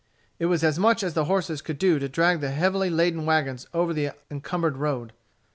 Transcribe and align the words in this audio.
It 0.39 0.47
was 0.47 0.63
as 0.63 0.79
much 0.79 1.03
as 1.03 1.13
the 1.13 1.25
horses 1.25 1.61
could 1.61 1.77
do 1.77 1.99
to 1.99 2.09
drag 2.09 2.39
the 2.39 2.49
heavily 2.49 2.89
laden 2.89 3.23
wagons 3.23 3.67
over 3.71 3.93
the 3.93 4.13
encumbered 4.31 4.77
road. 4.77 5.13